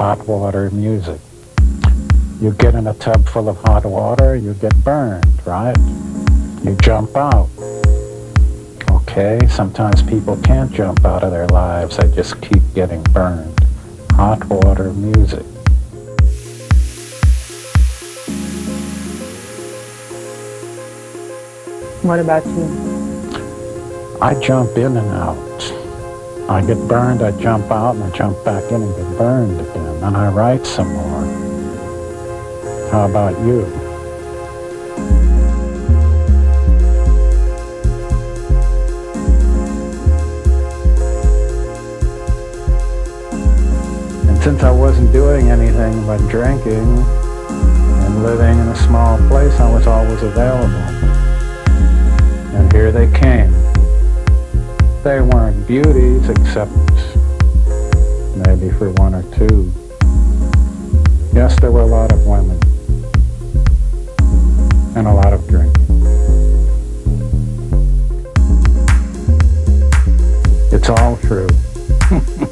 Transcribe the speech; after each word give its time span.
hot 0.00 0.26
water 0.26 0.70
music. 0.70 1.20
You 2.40 2.54
get 2.54 2.74
in 2.74 2.86
a 2.86 2.94
tub 2.94 3.28
full 3.28 3.50
of 3.50 3.58
hot 3.58 3.84
water, 3.84 4.34
you 4.34 4.54
get 4.54 4.74
burned, 4.82 5.26
right? 5.44 5.76
You 6.64 6.74
jump 6.76 7.14
out. 7.18 7.50
Okay, 8.90 9.38
sometimes 9.50 10.02
people 10.02 10.38
can't 10.38 10.72
jump 10.72 11.04
out 11.04 11.22
of 11.22 11.32
their 11.32 11.46
lives, 11.48 11.98
they 11.98 12.10
just 12.12 12.40
keep 12.40 12.62
getting 12.74 13.02
burned. 13.12 13.54
Hot 14.12 14.42
water 14.46 14.90
music. 14.94 15.44
What 22.00 22.20
about 22.20 22.46
you? 22.46 24.18
I 24.22 24.32
jump 24.40 24.78
in 24.78 24.96
and 24.96 25.08
out. 25.08 25.50
I 26.50 26.60
get 26.66 26.78
burned, 26.88 27.22
I 27.22 27.30
jump 27.40 27.70
out, 27.70 27.94
and 27.94 28.02
I 28.02 28.10
jump 28.10 28.44
back 28.44 28.64
in 28.72 28.82
and 28.82 28.96
get 28.96 29.18
burned 29.18 29.60
again. 29.60 29.89
And 30.02 30.16
I 30.16 30.28
write 30.28 30.64
some 30.64 30.88
more. 30.94 31.24
How 32.90 33.06
about 33.08 33.38
you? 33.40 33.64
And 44.26 44.42
since 44.42 44.62
I 44.62 44.70
wasn't 44.70 45.12
doing 45.12 45.50
anything 45.50 46.06
but 46.06 46.18
drinking 46.30 46.98
and 46.98 48.22
living 48.22 48.58
in 48.58 48.68
a 48.68 48.76
small 48.76 49.18
place, 49.28 49.60
I 49.60 49.70
was 49.70 49.86
always 49.86 50.22
available. 50.22 50.66
And 52.56 52.72
here 52.72 52.90
they 52.90 53.06
came. 53.18 53.52
They 55.04 55.20
weren't 55.20 55.66
beauties 55.66 56.28
except 56.30 56.72
maybe 58.46 58.70
for 58.70 58.90
one 58.92 59.14
or 59.14 59.22
two. 59.36 59.70
Yes, 61.40 61.58
there 61.58 61.72
were 61.72 61.80
a 61.80 61.86
lot 61.86 62.12
of 62.12 62.26
women 62.26 62.60
and 64.94 65.06
a 65.06 65.14
lot 65.14 65.32
of 65.32 65.48
drinking. 65.48 65.72
It's 70.70 70.90
all 70.90 71.16
true. 71.16 71.48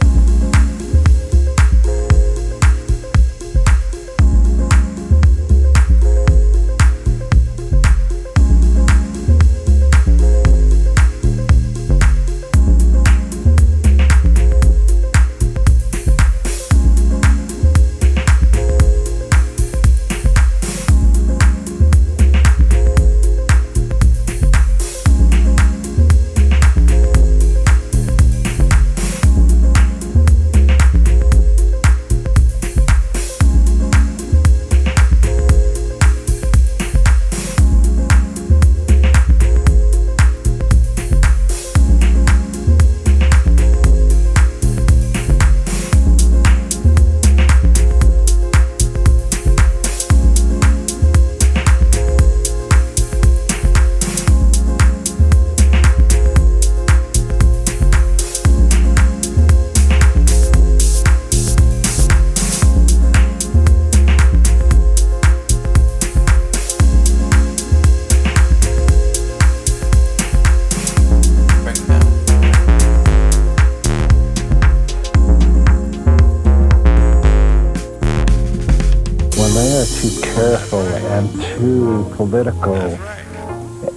political, 82.19 82.75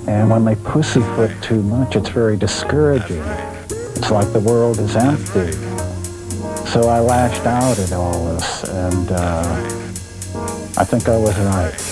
and 0.08 0.30
when 0.30 0.46
they 0.46 0.54
pussyfoot 0.54 1.32
too 1.42 1.64
much, 1.64 1.96
it's 1.96 2.10
very 2.10 2.38
discouraging. 2.38 3.24
It's 3.98 4.12
like 4.12 4.32
the 4.32 4.40
world 4.40 4.78
is 4.78 4.96
empty. 4.96 5.52
So 6.70 6.88
I 6.88 7.00
lashed 7.00 7.48
out 7.48 7.80
at 7.80 7.92
all 7.94 8.28
this, 8.28 8.64
and 8.66 9.12
uh, 9.12 9.42
I 10.78 10.86
think 10.86 11.10
I 11.10 11.18
was 11.18 11.36
right. 11.40 11.91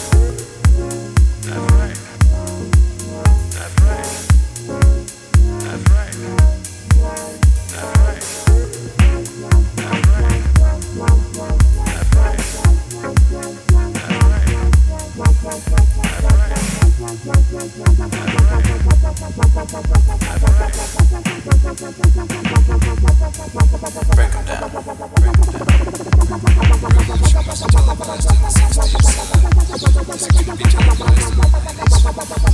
Bye. 32.11 32.49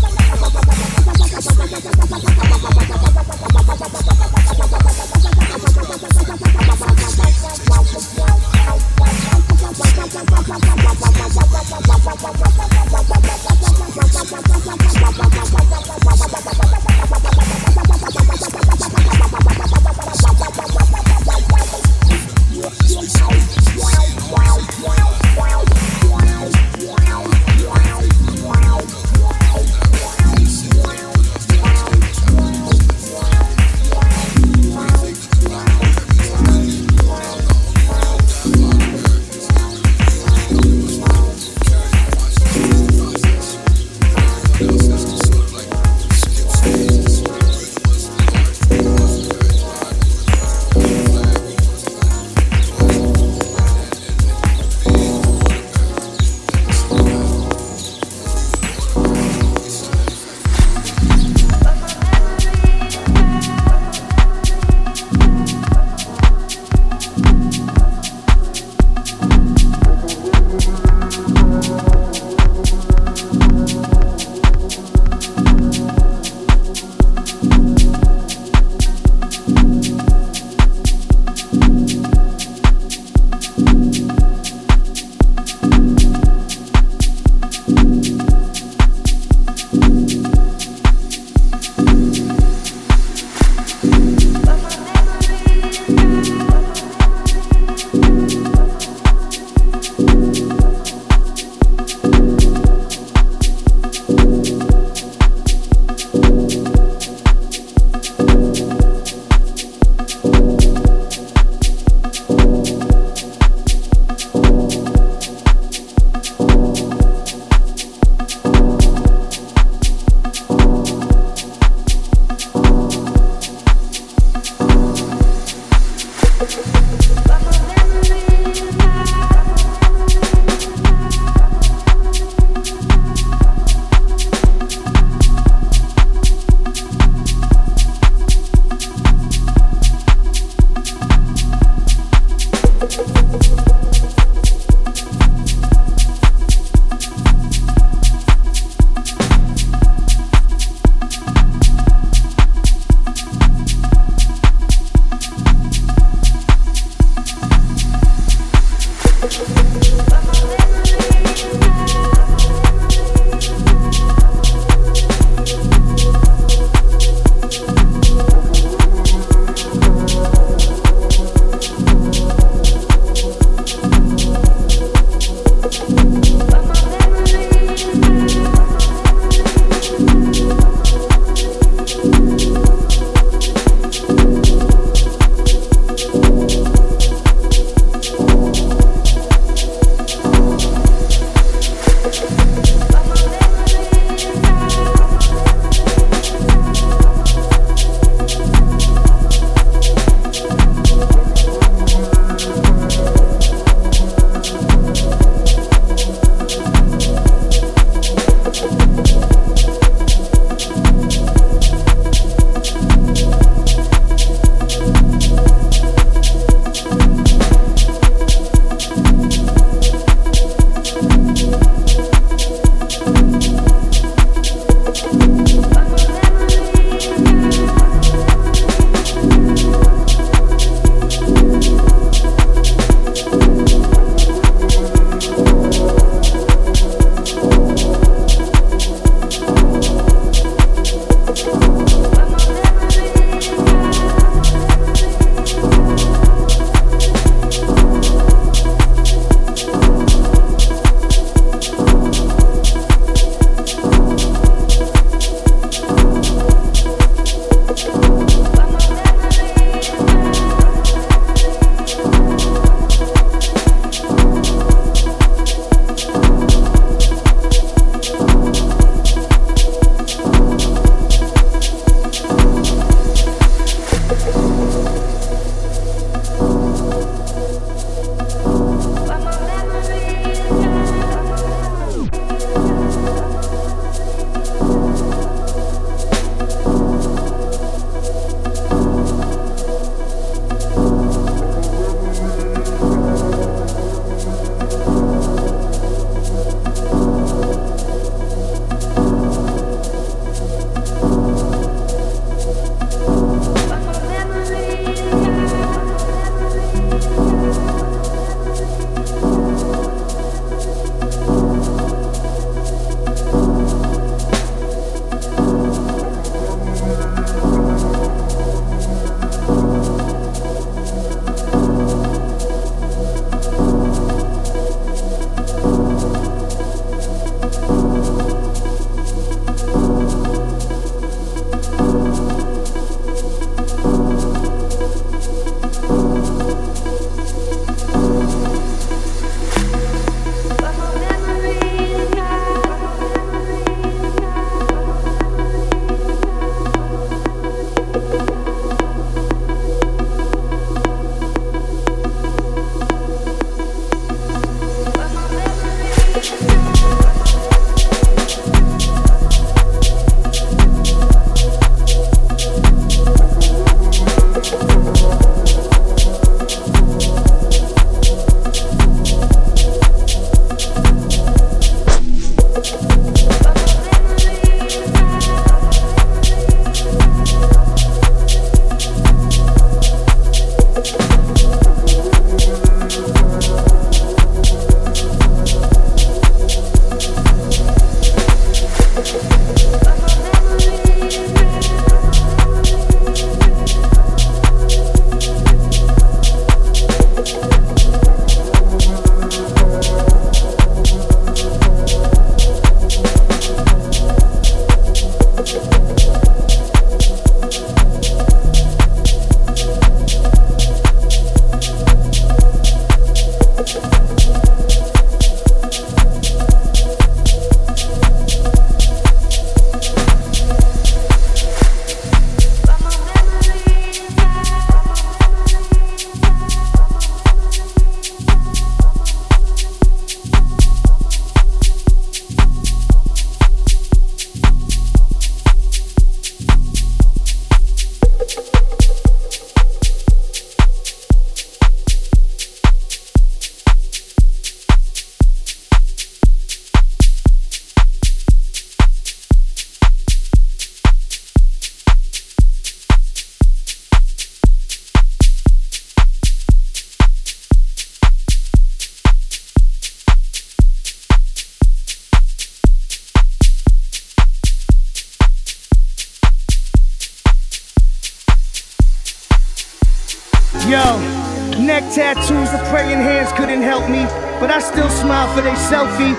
Hands 473.26 473.40
couldn't 473.40 473.62
help 473.62 473.90
me, 473.90 474.04
but 474.40 474.50
I 474.52 474.60
still 474.60 474.90
smile 474.90 475.34
for 475.34 475.42
they 475.42 475.52
selfie. 475.52 476.16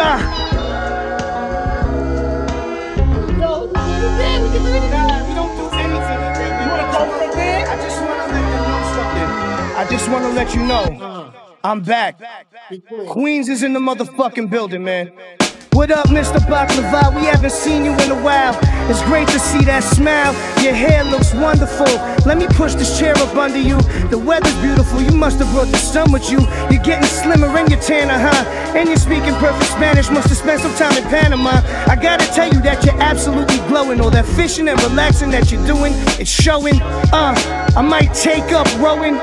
Ah. 0.00 0.20
Yo, 3.38 3.66
we 3.66 3.74
don't 3.74 5.56
do 5.56 5.64
anything. 5.76 6.22
You 6.58 6.68
wanna 6.70 6.92
go 6.92 7.04
from 7.18 7.30
there? 7.36 7.68
I 7.68 7.76
just 7.76 8.00
wanna 8.00 8.26
let 8.32 8.42
them 8.42 8.64
know 8.68 8.82
something. 8.96 9.28
I 9.76 9.86
just 9.90 10.08
wanna 10.10 10.28
let 10.30 10.54
you 10.54 10.62
know. 10.64 11.32
I'm 11.64 11.80
back. 11.80 12.20
Queens 13.08 13.48
is 13.48 13.62
in 13.62 13.72
the 13.72 13.80
motherfucking 13.80 14.48
building, 14.48 14.84
man. 14.84 15.10
What 15.72 15.90
up, 15.90 16.06
Mr. 16.06 16.38
Baklava? 16.48 17.14
We 17.14 17.26
haven't 17.26 17.52
seen 17.52 17.84
you 17.84 17.92
in 17.92 18.10
a 18.10 18.22
while. 18.22 18.54
It's 18.88 19.02
great 19.02 19.28
to 19.28 19.38
see 19.38 19.64
that 19.64 19.84
smile. 19.84 20.32
Your 20.64 20.72
hair 20.72 21.04
looks 21.04 21.34
wonderful. 21.34 21.86
Let 22.24 22.38
me 22.38 22.46
push 22.48 22.74
this 22.74 22.98
chair 22.98 23.12
up 23.18 23.36
under 23.36 23.58
you. 23.58 23.76
The 24.08 24.18
weather's 24.18 24.54
beautiful. 24.60 25.02
You 25.02 25.12
must 25.12 25.38
have 25.40 25.50
brought 25.52 25.68
the 25.68 25.76
sun 25.76 26.10
with 26.10 26.30
you. 26.30 26.40
You're 26.70 26.82
getting 26.82 27.04
slimmer 27.06 27.48
and 27.48 27.68
you're 27.70 27.80
tanner, 27.80 28.16
huh? 28.16 28.48
And 28.74 28.88
you're 28.88 28.96
speaking 28.96 29.34
perfect 29.34 29.70
Spanish. 29.70 30.08
Must 30.10 30.28
have 30.28 30.38
spent 30.38 30.62
some 30.62 30.74
time 30.76 30.96
in 30.96 31.04
Panama. 31.04 31.60
I 31.86 31.96
gotta 32.00 32.26
tell 32.32 32.48
you 32.48 32.62
that 32.62 32.82
you're 32.84 33.00
absolutely 33.00 33.58
glowing. 33.68 34.00
All 34.00 34.10
that 34.10 34.24
fishing 34.24 34.68
and 34.68 34.82
relaxing 34.82 35.30
that 35.32 35.52
you're 35.52 35.66
doing, 35.66 35.92
it's 36.18 36.30
showing. 36.30 36.80
Uh, 37.12 37.34
I 37.76 37.82
might 37.82 38.14
take 38.14 38.52
up 38.52 38.66
rowing. 38.80 39.20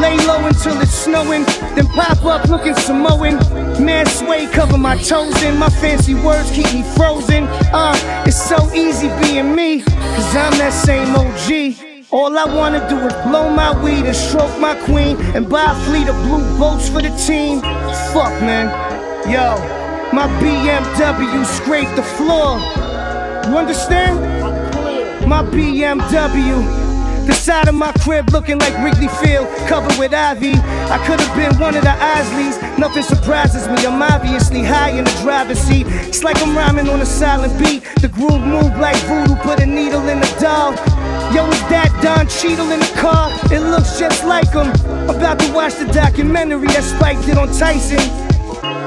Lay 0.00 0.16
low 0.26 0.46
until 0.46 0.80
it's 0.80 0.94
snowing, 0.94 1.44
then 1.76 1.86
pop 1.88 2.24
up 2.24 2.48
looking 2.48 2.74
Samoan. 2.74 3.38
Man, 3.80 4.06
sway, 4.06 4.46
cover 4.46 4.78
my 4.78 4.96
toes 4.96 5.42
in. 5.42 5.58
My 5.58 5.68
fancy 5.68 6.14
words 6.14 6.50
keep 6.50 6.72
me 6.72 6.82
frozen. 6.94 7.44
Uh, 7.72 7.94
it's 8.26 8.40
so 8.40 8.72
easy 8.72 9.08
being 9.20 9.54
me, 9.54 9.82
cause 9.82 10.36
I'm 10.36 10.56
that 10.58 10.72
same 10.72 11.14
OG. 11.16 12.08
All 12.10 12.36
I 12.38 12.44
wanna 12.44 12.86
do 12.88 12.98
is 12.98 13.12
blow 13.26 13.48
my 13.48 13.72
weed 13.82 14.04
and 14.04 14.14
stroke 14.14 14.58
my 14.60 14.74
queen 14.84 15.16
and 15.34 15.48
buy 15.48 15.72
a 15.72 15.74
fleet 15.86 16.08
of 16.08 16.16
blue 16.24 16.44
boats 16.58 16.88
for 16.88 17.00
the 17.00 17.10
team. 17.26 17.60
Fuck, 18.12 18.32
man. 18.42 18.68
Yo, 19.30 19.56
my 20.12 20.26
BMW 20.40 21.44
scraped 21.46 21.96
the 21.96 22.02
floor. 22.02 22.58
You 23.48 23.56
understand? 23.56 24.20
My 25.26 25.42
BMW. 25.42 26.81
The 27.26 27.32
side 27.34 27.68
of 27.68 27.76
my 27.76 27.92
crib 28.02 28.30
looking 28.30 28.58
like 28.58 28.76
Wrigley 28.82 29.06
Field, 29.22 29.46
covered 29.68 29.96
with 29.96 30.12
ivy. 30.12 30.54
I 30.90 30.98
could 31.06 31.20
have 31.20 31.36
been 31.36 31.56
one 31.60 31.76
of 31.76 31.82
the 31.82 31.94
Isleys. 31.94 32.58
Nothing 32.78 33.04
surprises 33.04 33.68
me. 33.68 33.86
I'm 33.86 34.02
obviously 34.02 34.64
high 34.64 34.90
in 34.90 35.04
the 35.04 35.18
driver's 35.22 35.58
seat. 35.58 35.86
It's 35.88 36.24
like 36.24 36.42
I'm 36.42 36.56
rhyming 36.56 36.88
on 36.88 37.00
a 37.00 37.06
silent 37.06 37.56
beat. 37.58 37.84
The 38.00 38.08
groove 38.08 38.42
move 38.42 38.76
like 38.76 38.96
voodoo, 39.06 39.36
put 39.36 39.60
a 39.60 39.66
needle 39.66 40.08
in 40.08 40.18
the 40.18 40.36
doll. 40.40 40.72
Yo, 41.32 41.46
is 41.46 41.62
that 41.70 41.94
Don 42.02 42.26
Cheadle 42.26 42.72
in 42.72 42.80
the 42.80 42.92
car? 42.98 43.30
It 43.52 43.60
looks 43.60 44.00
just 44.00 44.24
like 44.24 44.50
him. 44.50 44.68
About 45.08 45.38
to 45.38 45.52
watch 45.52 45.76
the 45.76 45.86
documentary 45.92 46.66
that 46.74 46.82
Spike 46.82 47.24
did 47.24 47.38
on 47.38 47.48
Tyson. 47.54 48.02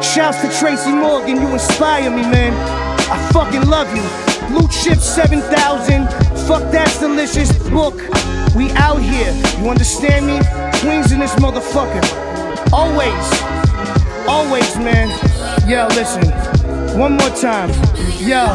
Shouts 0.03 0.41
to 0.41 0.51
Tracy 0.59 0.91
Morgan, 0.91 1.37
you 1.39 1.47
inspire 1.53 2.11
me, 2.11 2.21
man. 2.23 2.53
I 3.09 3.31
fucking 3.31 3.69
love 3.69 3.87
you. 3.95 4.03
Loot 4.53 4.71
Ship 4.71 4.99
7000. 4.99 6.34
Fuck 6.47 6.71
that's 6.71 6.99
delicious 6.99 7.51
book. 7.69 7.95
We 8.55 8.69
out 8.73 9.01
here. 9.01 9.33
You 9.57 9.69
understand 9.69 10.27
me? 10.27 10.37
Queens 10.79 11.11
in 11.11 11.19
this 11.19 11.33
motherfucker. 11.35 12.03
Always. 12.71 13.25
Always, 14.27 14.77
man. 14.77 15.09
Yo, 15.67 15.87
listen. 15.87 16.29
One 16.99 17.13
more 17.17 17.31
time. 17.31 17.69
Yo. 18.19 18.45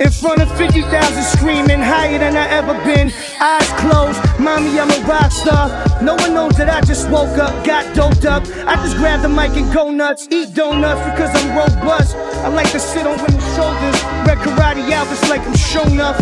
In 0.00 0.10
front 0.10 0.40
of 0.40 0.48
50,000 0.56 1.22
screaming, 1.24 1.78
higher 1.78 2.18
than 2.18 2.34
I 2.34 2.48
ever 2.48 2.72
been. 2.84 3.12
Eyes 3.38 3.68
closed, 3.76 4.18
mommy, 4.40 4.80
I'm 4.80 4.90
a 4.90 5.06
rock 5.06 5.30
star. 5.30 5.68
No 6.00 6.14
one 6.14 6.32
knows 6.32 6.56
that 6.56 6.70
I 6.70 6.80
just 6.80 7.10
woke 7.10 7.36
up, 7.36 7.52
got 7.66 7.84
doped 7.94 8.24
up. 8.24 8.42
I 8.66 8.76
just 8.76 8.96
grab 8.96 9.20
the 9.20 9.28
mic 9.28 9.50
and 9.60 9.70
go 9.74 9.90
nuts, 9.90 10.26
eat 10.30 10.54
donuts 10.54 11.04
because 11.04 11.28
I'm 11.36 11.54
robust. 11.54 12.16
I 12.16 12.48
like 12.48 12.72
to 12.72 12.80
sit 12.80 13.06
on 13.06 13.18
women's 13.20 13.44
shoulders, 13.54 14.00
karate 14.42 14.82
Elvis 14.90 15.28
like 15.28 15.42
I'm 15.46 15.56
shown 15.56 16.00
up. 16.00 16.16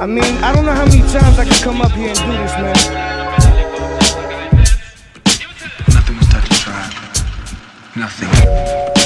I 0.00 0.06
mean, 0.06 0.24
I 0.42 0.52
don't 0.52 0.64
know 0.64 0.72
how 0.72 0.84
many 0.84 1.02
times 1.12 1.38
I 1.38 1.44
can 1.44 1.62
come 1.62 1.80
up 1.80 1.92
here 1.92 2.08
and 2.08 2.18
do 2.18 2.32
this, 2.32 2.52
man. 2.58 2.76
Nothing 5.94 6.16
was 6.18 6.28
touch 6.28 6.48
and 6.48 6.58
tried. 6.58 6.92
Nothing. 7.96 9.01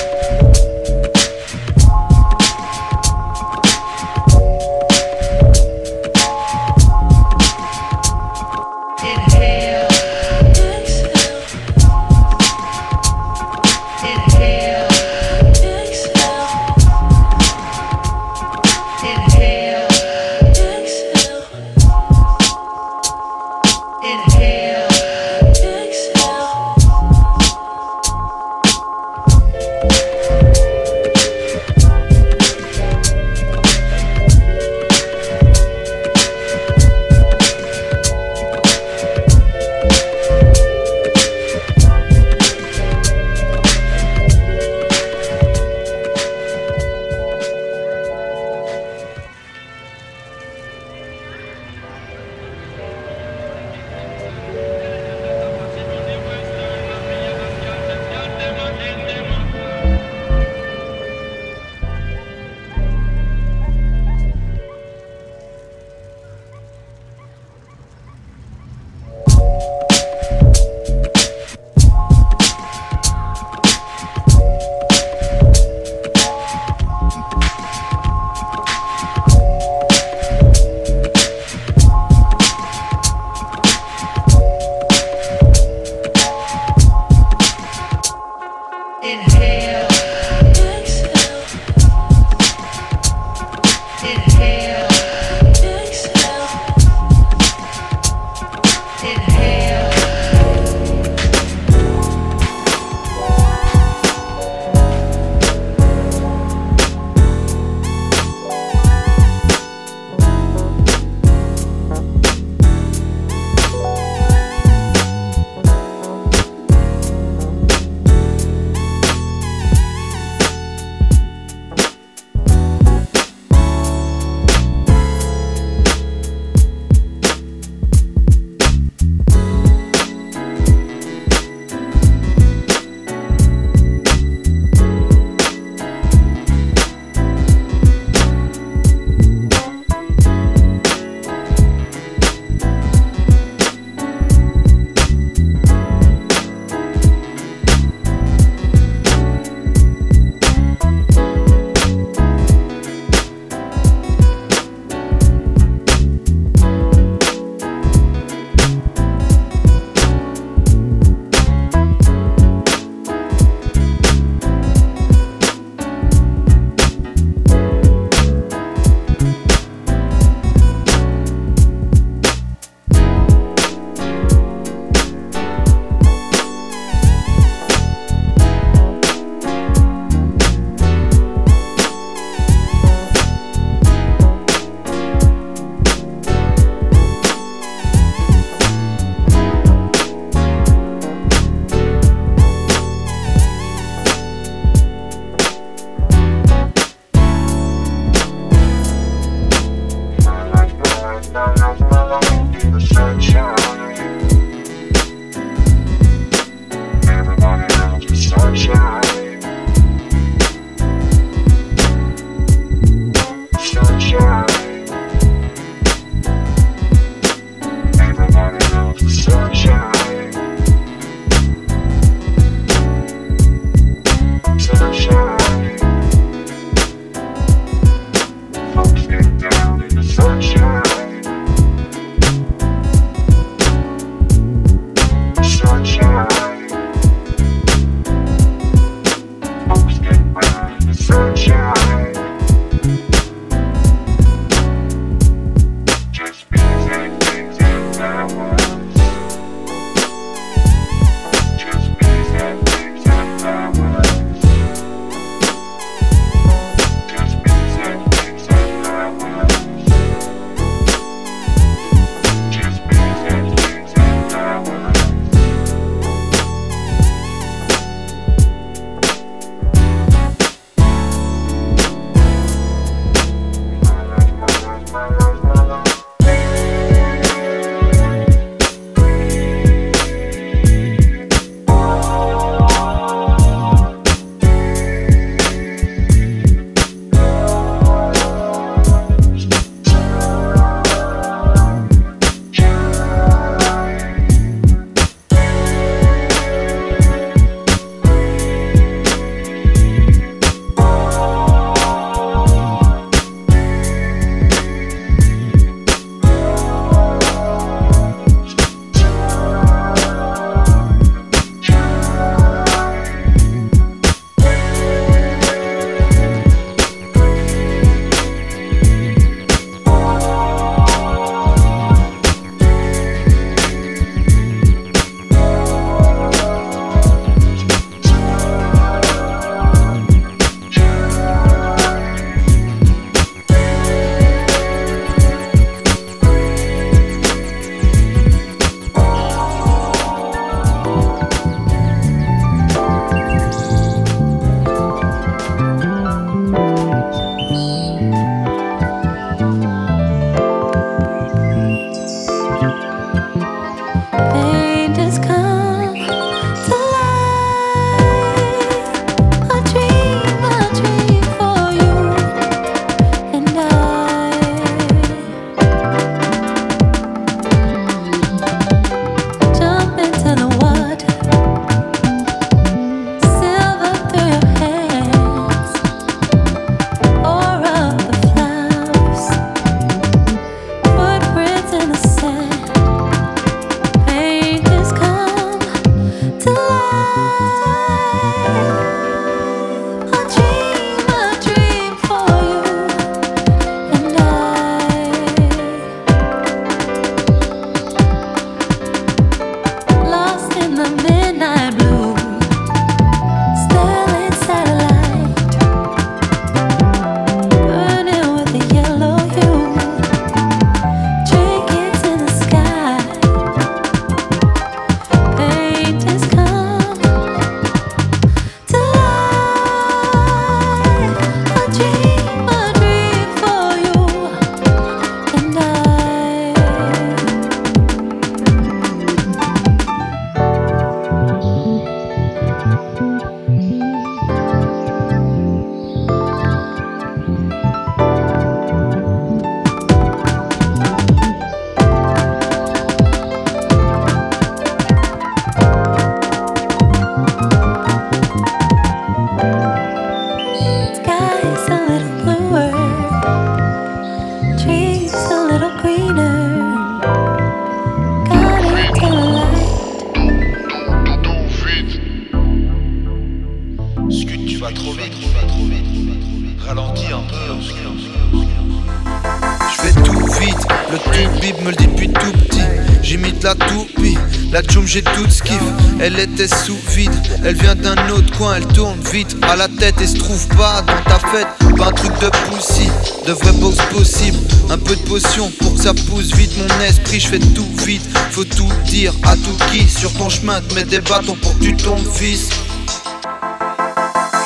Elle 476.07 476.21
était 476.21 476.47
sous 476.47 476.79
vide, 476.95 477.11
elle 477.45 477.57
vient 477.57 477.75
d'un 477.75 477.97
autre 478.11 478.31
coin, 478.39 478.55
elle 478.59 478.67
tourne 478.69 478.97
vite 479.13 479.37
à 479.43 479.57
la 479.57 479.67
tête 479.67 480.01
et 480.01 480.07
se 480.07 480.15
trouve 480.17 480.47
pas 480.57 480.81
dans 480.83 481.03
ta 481.03 481.19
fête. 481.19 481.49
Pas 481.77 481.87
un 481.87 481.91
truc 481.91 482.13
de 482.21 482.29
poussi, 482.49 482.89
de 483.27 483.33
vrai 483.33 483.51
box 483.55 483.77
possible. 483.93 484.39
Un 484.71 484.79
peu 484.79 484.95
de 484.95 485.01
potion 485.01 485.51
pour 485.59 485.75
que 485.75 485.83
ça 485.83 485.93
pousse 485.95 486.33
vite 486.37 486.53
mon 486.59 486.85
esprit. 486.85 487.19
Je 487.19 487.27
fais 487.27 487.39
tout 487.41 487.67
vite, 487.85 488.09
faut 488.31 488.45
tout 488.45 488.71
dire 488.85 489.13
à 489.25 489.35
tout 489.35 489.57
qui 489.73 489.89
sur 489.89 490.13
ton 490.13 490.29
chemin 490.29 490.61
te 490.61 490.75
mets 490.75 490.85
des 490.85 491.01
bâtons 491.01 491.35
pour 491.43 491.59
que 491.59 491.65
tu 491.65 491.75
tombes, 491.75 492.07
fils. 492.15 492.51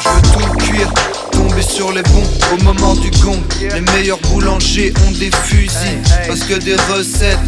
Je 0.02 0.08
veux 0.08 0.22
tout 0.32 0.56
cuire, 0.64 0.90
tomber 1.30 1.60
sur 1.60 1.92
les 1.92 2.02
bons 2.04 2.24
au 2.54 2.62
moment 2.64 2.94
du 2.94 3.10
gong. 3.22 3.38
Les 3.60 3.82
meilleurs 3.82 4.20
boulangers 4.30 4.94
ont 5.06 5.10
des 5.10 5.30
fusils 5.44 6.00
parce 6.26 6.40
que 6.40 6.54
des 6.54 6.76
recettes 6.90 7.38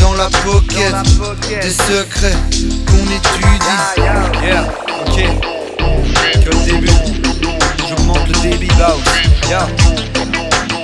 dans 0.00 0.14
la 0.14 0.28
pocket, 0.44 0.92
des 1.62 1.70
secrets 1.70 2.34
qu'on 2.90 3.04
étudie. 3.04 3.50
Yeah, 4.42 4.64
ok, 5.06 5.18
que 6.44 6.50
le 6.50 6.64
début. 6.64 6.96
J'augmente 7.88 8.26
le 8.28 8.50
débit, 8.50 8.68
bounce. 8.78 9.04
Yeah, 9.48 9.66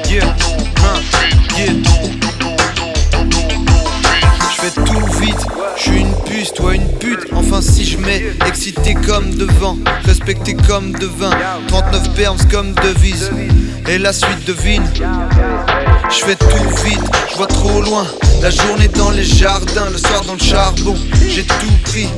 yeah, 0.09 0.35
hein, 0.85 0.99
yeah. 1.57 1.73
Je 4.51 4.57
fais 4.61 4.75
tout 4.85 5.07
vite, 5.21 5.47
je 5.77 5.83
suis 5.83 6.01
une 6.01 6.15
puce, 6.25 6.53
toi 6.53 6.75
une 6.75 6.89
pute. 6.99 7.27
Enfin, 7.35 7.61
si 7.63 7.85
je 7.85 7.99
mets 7.99 8.23
excité 8.67 8.95
comme 8.95 9.33
devant, 9.35 9.79
respecté 10.05 10.55
comme 10.67 10.91
devin, 10.93 11.31
39 11.69 12.11
perms 12.15 12.49
comme 12.51 12.73
devise. 12.83 13.31
Et 13.89 13.97
la 13.97 14.13
suite 14.13 14.45
devine. 14.45 14.83
Je 16.11 16.25
fais 16.25 16.35
tout 16.35 16.85
vite, 16.85 17.01
je 17.31 17.37
vois 17.37 17.47
trop 17.47 17.81
loin. 17.81 18.05
La 18.43 18.51
journée 18.51 18.89
dans 18.89 19.11
les 19.11 19.23
jardins, 19.23 19.89
le 19.93 19.99
soir 19.99 20.25
dans 20.25 20.33
le 20.33 20.41
charbon. 20.41 20.97
J'ai 21.29 21.45
tout 21.45 21.79
pris, 21.85 22.09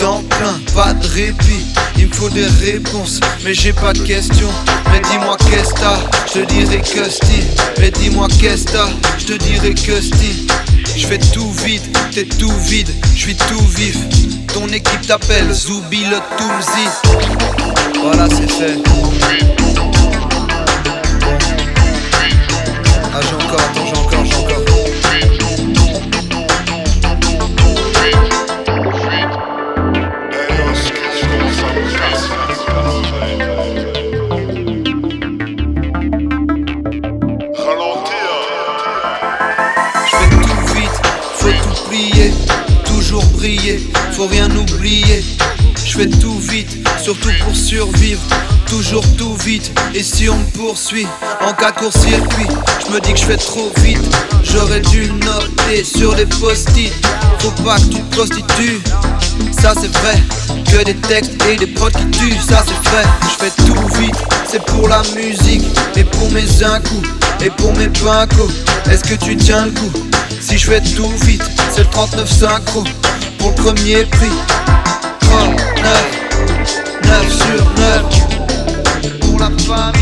temps 0.00 0.24
plein, 0.28 0.58
pas 0.74 0.92
de 0.92 1.06
répit. 1.06 1.66
Il 1.96 2.08
me 2.08 2.12
faut 2.12 2.30
des 2.30 2.46
réponses, 2.46 3.20
mais 3.44 3.54
j'ai 3.54 3.72
pas 3.72 3.92
de 3.92 4.00
questions. 4.00 4.50
Mais 4.90 5.00
dis-moi 5.08 5.36
qu'est-ce 5.50 5.74
t'as, 5.74 6.00
je 6.26 6.40
te 6.40 6.52
dirai 6.52 6.80
que 6.80 7.08
sti. 7.08 7.44
Mais 7.78 7.92
dis-moi 7.92 8.26
qu'est-ce 8.40 8.64
t'as, 8.64 8.88
je 9.18 9.26
te 9.26 9.32
dirai 9.34 9.74
que 9.74 10.00
sti. 10.00 10.48
Je 10.96 11.06
fais 11.06 11.18
tout 11.18 11.50
vide, 11.64 11.82
t'es 12.12 12.24
tout 12.24 12.52
vide, 12.60 12.88
je 13.14 13.20
suis 13.20 13.34
tout 13.34 13.66
vif. 13.76 13.96
Ton 14.52 14.68
équipe 14.68 15.06
t'appelle 15.06 15.52
Zoubi 15.52 16.04
le 16.04 16.18
Toumzi. 16.36 16.88
Voilà, 18.02 18.28
c'est 18.28 18.50
fait. 18.50 18.76
Ah, 23.14 23.20
faut 44.22 44.28
rien 44.28 44.50
oublier. 44.56 45.24
Je 45.84 45.98
fais 45.98 46.06
tout 46.06 46.38
vite, 46.38 46.88
surtout 47.02 47.30
pour 47.44 47.56
survivre, 47.56 48.20
toujours 48.68 49.04
tout 49.16 49.34
vite. 49.44 49.72
Et 49.94 50.02
si 50.02 50.28
on 50.28 50.36
me 50.36 50.44
poursuit 50.56 51.06
en 51.40 51.52
cas 51.52 51.72
de 51.72 51.78
court-circuit, 51.78 52.46
je 52.86 52.92
me 52.92 53.00
dis 53.00 53.14
que 53.14 53.18
je 53.18 53.24
fais 53.24 53.36
trop 53.36 53.72
vite. 53.78 53.98
J'aurais 54.44 54.80
dû 54.80 55.10
noter 55.10 55.82
sur 55.82 56.14
des 56.14 56.26
post-it. 56.26 56.92
Faut 57.40 57.50
pas 57.64 57.76
que 57.76 57.94
tu 57.94 58.00
te 58.00 58.16
prostitues, 58.16 58.80
ça 59.60 59.74
c'est 59.80 59.92
vrai. 59.98 60.16
Que 60.70 60.84
des 60.84 60.94
textes 60.94 61.32
et 61.50 61.56
des 61.56 61.66
potes 61.66 61.96
qui 61.96 62.06
tuent, 62.18 62.40
ça 62.48 62.64
c'est 62.64 62.90
vrai. 62.90 63.04
Je 63.22 63.44
fais 63.44 63.64
tout 63.64 63.98
vite, 63.98 64.16
c'est 64.48 64.64
pour 64.66 64.86
la 64.88 65.02
musique 65.16 65.64
et 65.96 66.04
pour 66.04 66.30
mes 66.30 66.62
incous 66.62 67.02
et 67.40 67.50
pour 67.50 67.72
mes 67.76 67.88
pincos. 67.88 68.52
Est-ce 68.88 69.02
que 69.02 69.14
tu 69.14 69.36
tiens 69.36 69.66
le 69.66 69.72
coup? 69.72 69.92
Si 70.40 70.58
je 70.58 70.66
fais 70.70 70.80
tout 70.80 71.12
vite, 71.24 71.42
c'est 71.72 71.82
le 71.82 71.90
39 71.90 72.30
synchro 72.30 72.84
pour 73.42 73.50
le 73.50 73.56
premier 73.56 74.04
prix. 74.04 74.30
39, 75.20 75.62
9 77.04 77.32
sur 77.32 77.64
9 77.76 79.20
pour 79.20 79.38
la 79.40 79.50
famille, 79.58 80.01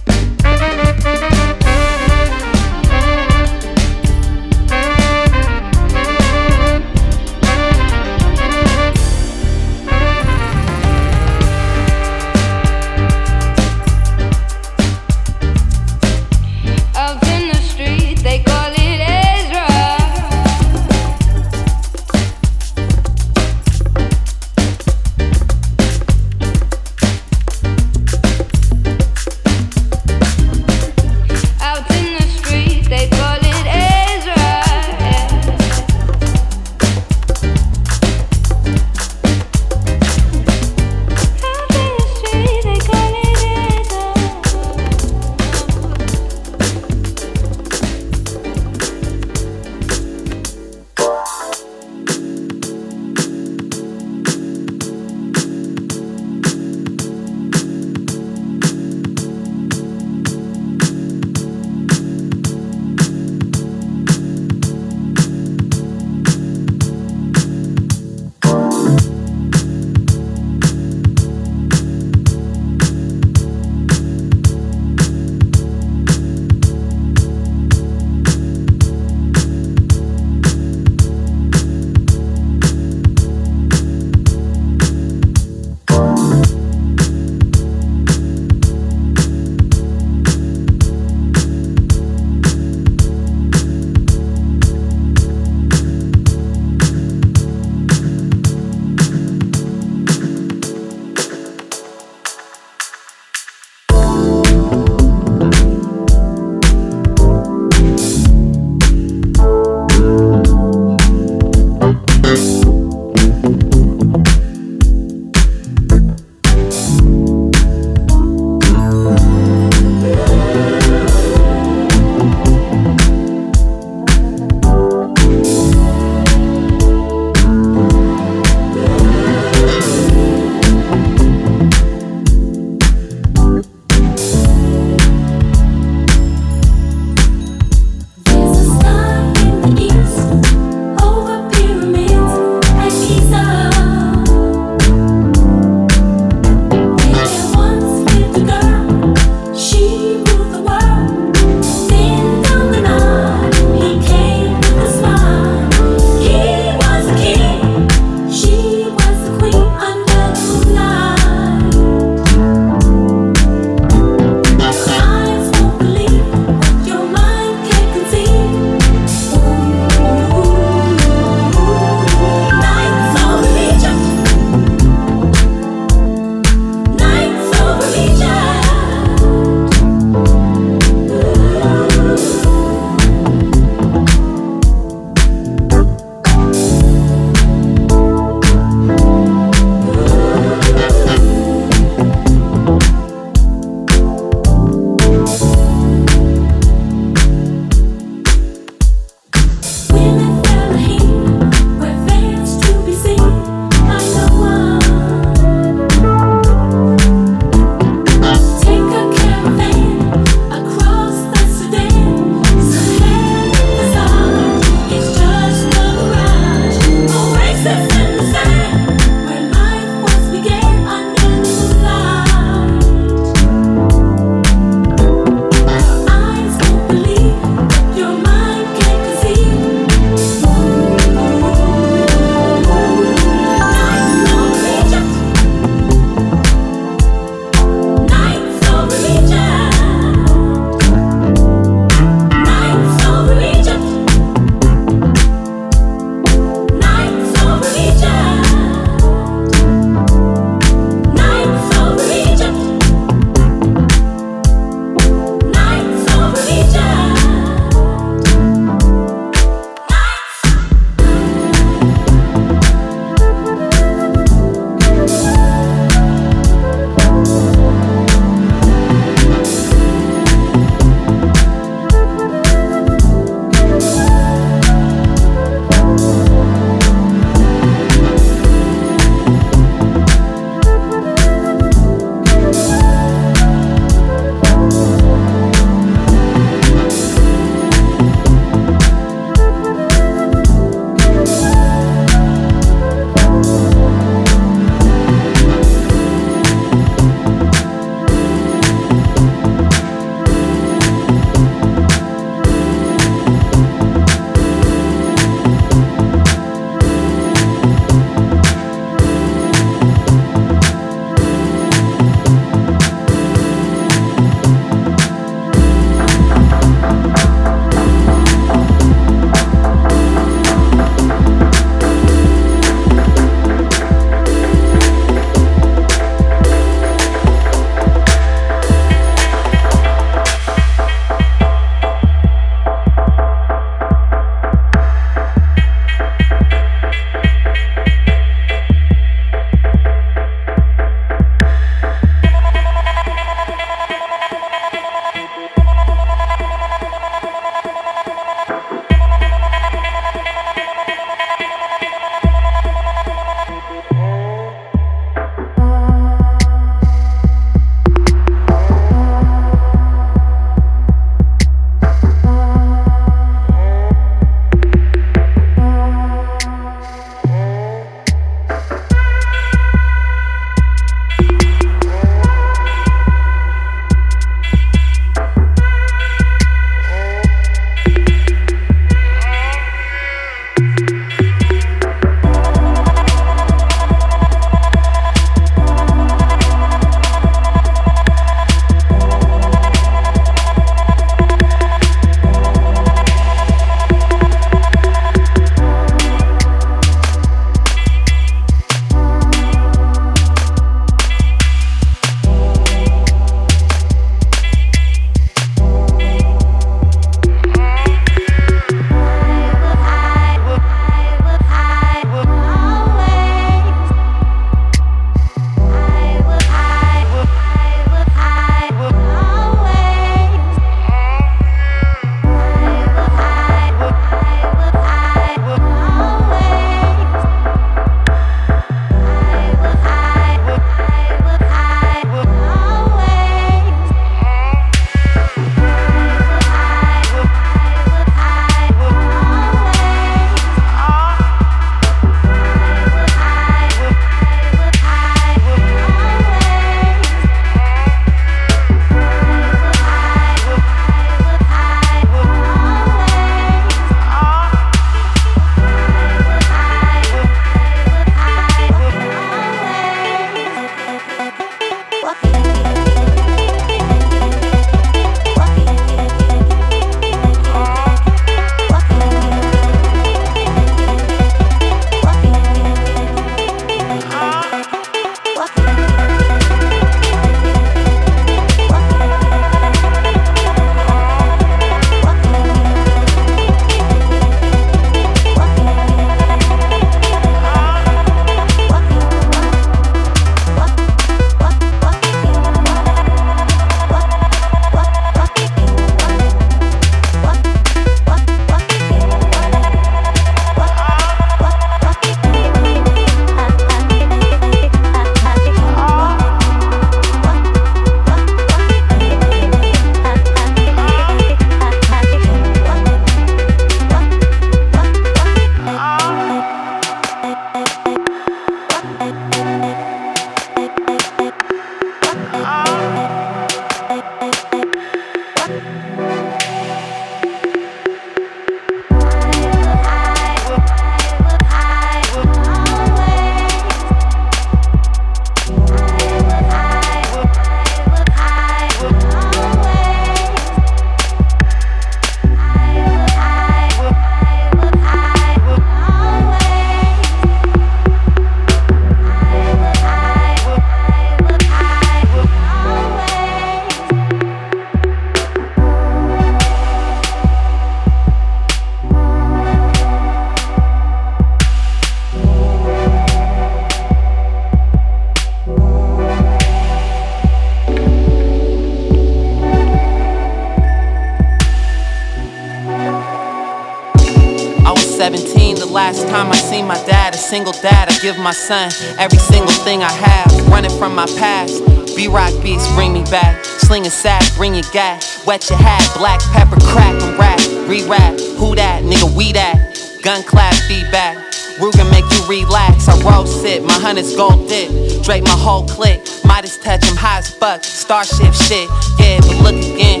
seen 576.54 576.68
my 576.68 576.80
dad, 576.86 577.14
a 577.14 577.18
single 577.18 577.52
dad. 577.52 577.88
I 577.88 577.98
give 577.98 578.16
my 578.18 578.30
son 578.30 578.70
every 578.98 579.18
single 579.18 579.56
thing 579.66 579.82
I 579.82 579.90
have, 579.90 580.30
running 580.48 580.70
from 580.78 580.94
my 580.94 581.06
past. 581.18 581.64
B 581.96 582.06
rock 582.06 582.32
beats 582.44 582.66
bring 582.74 582.92
me 582.92 583.02
back, 583.10 583.44
slinging 583.44 583.90
sack, 583.90 584.22
bring 584.36 584.54
your 584.54 584.68
gat, 584.72 585.02
wet 585.26 585.48
your 585.50 585.58
hat, 585.58 585.82
black 585.96 586.20
pepper 586.32 586.60
crack 586.70 586.94
and 587.02 587.18
rap, 587.18 587.40
re-rap. 587.68 588.14
Who 588.38 588.54
that? 588.54 588.84
Nigga, 588.84 589.16
we 589.16 589.32
that. 589.32 589.56
Gun 590.02 590.22
clap 590.22 590.54
feedback. 590.68 591.16
Ruger 591.58 591.88
make 591.90 592.06
you 592.14 592.22
relax. 592.28 592.88
I 592.88 592.94
roll 593.02 593.26
sit, 593.26 593.64
my 593.64 593.74
hunters 593.74 594.14
gold 594.14 594.48
dip. 594.48 594.70
Drape 595.02 595.24
my 595.24 595.38
whole 595.44 595.66
clique. 595.66 596.02
Midas 596.24 596.58
touch, 596.58 596.82
I'm 596.84 596.96
high 596.96 597.18
as 597.18 597.30
fuck. 597.34 597.64
Starship 597.64 598.32
shit, 598.32 598.68
yeah, 599.00 599.18
but 599.26 599.36
look 599.42 599.58
again. 599.58 600.00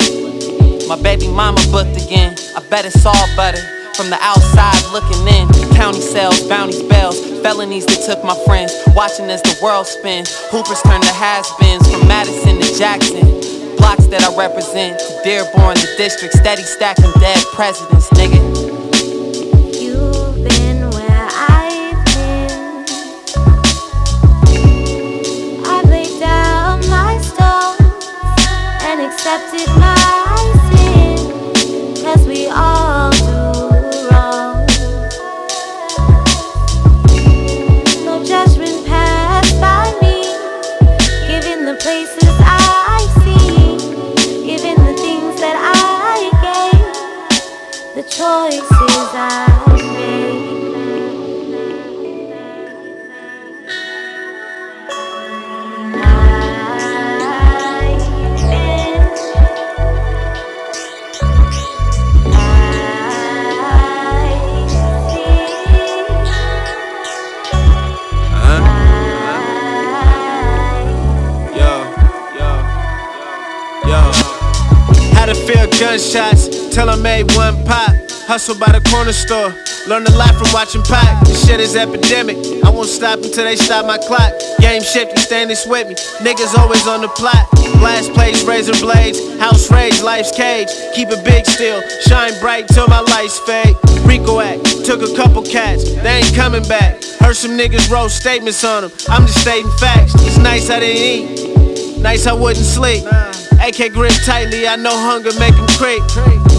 My 0.86 1.00
baby 1.02 1.26
mama 1.26 1.60
booked 1.72 1.96
again. 1.96 2.36
I 2.56 2.60
bet 2.70 2.84
it's 2.84 3.04
all 3.04 3.26
butter. 3.34 3.83
From 3.96 4.10
the 4.10 4.18
outside 4.20 4.82
looking 4.92 5.22
in. 5.28 5.46
County 5.76 6.00
cells, 6.00 6.42
bounties, 6.48 6.82
bells. 6.82 7.20
Felonies 7.42 7.86
that 7.86 8.02
took 8.04 8.24
my 8.24 8.34
friends. 8.44 8.74
Watching 8.94 9.30
as 9.30 9.40
the 9.42 9.56
world 9.62 9.86
spins. 9.86 10.34
Hoopers 10.50 10.82
turn 10.82 11.00
to 11.00 11.12
has-beens. 11.14 11.88
From 11.88 12.08
Madison 12.08 12.60
to 12.60 12.74
Jackson. 12.76 13.22
Blocks 13.76 14.06
that 14.08 14.22
I 14.22 14.34
represent. 14.36 15.00
Dearborn, 15.22 15.76
the 15.76 15.94
district. 15.96 16.34
Steady 16.34 16.62
stacking 16.62 17.12
dead 17.20 17.38
presidents, 17.54 18.10
nigga. 18.10 18.63
Feel 75.32 75.68
gunshots 75.80 76.48
till 76.74 76.90
I 76.90 76.96
made 76.96 77.24
one 77.36 77.56
pop. 77.64 77.96
Hustle 78.28 78.58
by 78.58 78.72
the 78.72 78.80
corner 78.92 79.12
store. 79.12 79.52
Learn 79.88 80.06
a 80.06 80.16
lot 80.16 80.34
from 80.36 80.48
watching 80.52 80.82
Pac. 80.82 81.24
This 81.24 81.46
shit 81.46 81.60
is 81.60 81.76
epidemic. 81.76 82.36
I 82.64 82.68
won't 82.68 82.88
stop 82.88 83.20
until 83.20 83.44
they 83.44 83.56
stop 83.56 83.86
my 83.86 83.96
clock. 83.96 84.32
Game 84.60 84.82
shifting, 84.82 85.16
standing 85.16 85.56
with 85.66 85.88
me. 85.88 85.94
Niggas 86.24 86.56
always 86.56 86.86
on 86.86 87.00
the 87.00 87.08
plot. 87.08 87.48
Glass 87.80 88.08
plates, 88.08 88.44
razor 88.44 88.72
blades. 88.80 89.20
House 89.38 89.70
rage, 89.70 90.02
life's 90.02 90.34
cage. 90.36 90.68
Keep 90.94 91.08
it 91.08 91.24
big 91.24 91.44
still. 91.44 91.80
Shine 92.08 92.32
bright 92.40 92.68
till 92.68 92.88
my 92.88 93.00
lights 93.00 93.38
fade. 93.40 93.76
Rico 94.04 94.40
act. 94.40 94.64
Took 94.84 95.02
a 95.02 95.14
couple 95.16 95.42
cats. 95.42 95.84
They 96.00 96.24
ain't 96.24 96.34
coming 96.34 96.66
back. 96.68 97.02
Heard 97.20 97.36
some 97.36 97.52
niggas 97.52 97.90
wrote 97.90 98.10
statements 98.10 98.64
on 98.64 98.82
them. 98.82 98.92
I'm 99.08 99.26
just 99.26 99.40
stating 99.40 99.70
facts. 99.80 100.14
It's 100.20 100.38
nice 100.38 100.70
I 100.70 100.80
didn't 100.80 101.00
eat. 101.00 102.00
Nights 102.00 102.26
I 102.26 102.32
wouldn't 102.32 102.64
sleep. 102.64 103.04
AK 103.64 103.94
grip 103.94 104.12
tightly, 104.26 104.68
I 104.68 104.76
know 104.76 104.92
hunger 104.92 105.30
make 105.40 105.54
him 105.54 105.66
creep. 105.78 106.02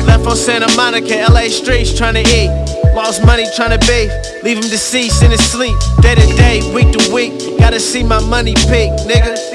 Left 0.08 0.26
on 0.26 0.36
Santa 0.36 0.76
Monica, 0.76 1.14
LA 1.30 1.50
streets 1.50 1.92
tryna 1.92 2.26
eat. 2.26 2.50
Lost 2.96 3.24
money 3.24 3.46
tryna 3.56 3.80
beef. 3.86 4.10
Leave 4.44 4.58
him 4.58 4.70
deceased 4.72 5.22
in 5.22 5.30
his 5.30 5.52
sleep. 5.52 5.78
Day 6.02 6.16
to 6.16 6.26
day, 6.36 6.74
week 6.74 6.92
to 6.98 7.14
week. 7.14 7.60
Gotta 7.60 7.80
see 7.80 8.02
my 8.02 8.20
money 8.26 8.56
peak, 8.56 8.90
nigga. 9.06 9.55